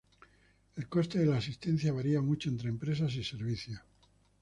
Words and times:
El 0.77 0.87
coste 0.87 1.19
de 1.19 1.27
la 1.27 1.37
asistencia 1.37 1.93
varia 1.93 2.21
mucho 2.23 2.49
entre 2.49 2.69
empresas 2.69 3.13
y 3.17 3.23
servicios. 3.23 3.83